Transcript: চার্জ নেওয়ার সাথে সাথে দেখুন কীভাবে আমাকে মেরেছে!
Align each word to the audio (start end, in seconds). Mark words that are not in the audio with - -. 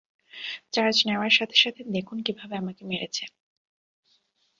চার্জ 0.73 0.97
নেওয়ার 1.07 1.33
সাথে 1.37 1.55
সাথে 1.63 1.81
দেখুন 1.95 2.17
কীভাবে 2.25 2.55
আমাকে 2.57 2.81
মেরেছে! 2.85 3.23